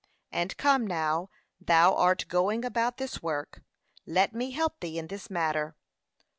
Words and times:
And 0.31 0.57
come, 0.57 0.87
now 0.87 1.29
thou 1.59 1.93
art 1.93 2.25
going 2.27 2.65
about 2.65 2.97
this 2.97 3.21
work, 3.21 3.61
let 4.07 4.33
me 4.33 4.49
help 4.49 4.79
thee 4.79 4.97
in 4.97 5.09
this 5.09 5.29
matter. 5.29 5.75